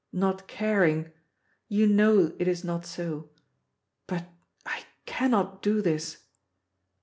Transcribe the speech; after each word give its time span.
Not 0.11 0.47
caring 0.47 1.11
you 1.67 1.85
know 1.85 2.33
it 2.39 2.47
is 2.47 2.63
not 2.63 2.87
so. 2.87 3.29
But 4.07 4.25
I 4.65 4.83
cannot 5.05 5.61
do 5.61 5.79
this. 5.79 6.23